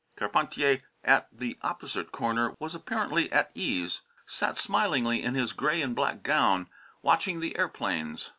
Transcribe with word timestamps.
Carpentier, 0.15 0.81
at 1.03 1.27
the 1.31 1.59
opposite 1.61 2.11
corner, 2.11 2.55
was 2.57 2.73
apparently 2.73 3.31
at 3.31 3.51
ease; 3.53 4.01
sat 4.25 4.57
smilingly 4.57 5.21
in 5.21 5.35
his 5.35 5.53
gray 5.53 5.79
and 5.79 5.95
black 5.95 6.23
gown, 6.23 6.67
watching 7.03 7.39
the 7.39 7.55
airplanes. 7.55 8.29